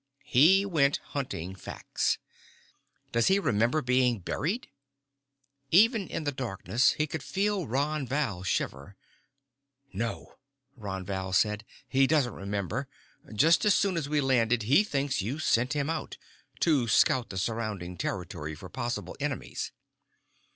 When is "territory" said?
17.95-18.55